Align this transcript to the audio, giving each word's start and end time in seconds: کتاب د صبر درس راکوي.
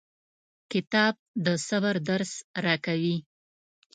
کتاب 0.71 1.13
د 1.45 1.47
صبر 1.67 1.95
درس 2.09 2.31
راکوي. 2.65 3.17